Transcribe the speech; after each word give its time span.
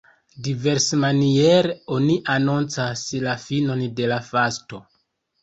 Diversmaniere 0.45 1.75
oni 1.97 2.15
anoncas 2.37 3.05
la 3.27 3.37
finon 3.45 3.85
de 4.01 4.11
la 4.15 4.19
fasto. 4.33 4.83